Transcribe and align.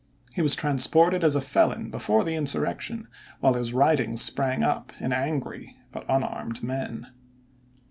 He 0.33 0.41
was 0.41 0.55
transported 0.55 1.23
as 1.23 1.35
a 1.35 1.41
felon 1.41 1.91
before 1.91 2.23
the 2.23 2.33
insurrection, 2.33 3.07
while 3.39 3.53
his 3.53 3.71
writings 3.71 4.23
sprang 4.23 4.63
up 4.63 4.91
in 4.99 5.13
angry 5.13 5.75
but 5.91 6.09
unarmed 6.09 6.63
men. 6.63 7.09